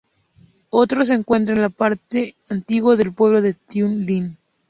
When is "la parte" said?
1.61-2.35